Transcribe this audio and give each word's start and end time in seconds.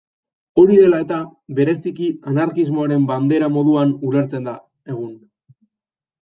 Hori 0.59 0.77
dela 0.85 1.01
eta, 1.03 1.19
bereziki 1.59 2.07
anarkismoaren 2.31 3.07
bandera 3.13 3.51
moduan 3.59 3.93
ulertzen 4.09 4.51
da 4.51 4.57
egun. 4.97 5.15